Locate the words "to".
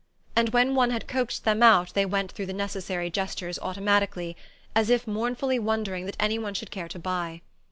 6.87-6.97